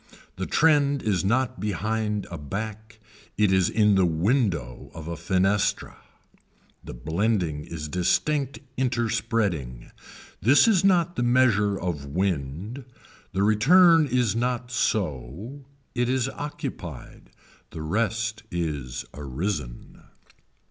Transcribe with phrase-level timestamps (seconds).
[0.35, 2.99] The trend is not behind a back.
[3.37, 5.95] It is in the window of a fenestra.
[6.83, 9.91] The blending is distinct interspreading.
[10.41, 12.83] This is not the measure of wind.
[13.33, 17.29] The return is not so, it is occupied.
[17.69, 20.01] The rest is arisen.